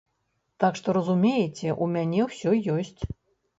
Так 0.63 0.79
што 0.79 0.95
разумееце, 0.97 1.77
у 1.87 1.91
мяне 1.93 2.21
ўсё 2.31 2.57
ёсць. 2.79 3.01